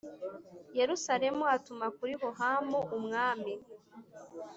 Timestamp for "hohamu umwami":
2.21-3.53